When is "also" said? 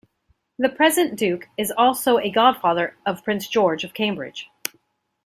1.77-2.17